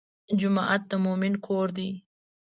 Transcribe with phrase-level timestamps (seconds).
[0.39, 1.89] جومات د مؤمن کور دی.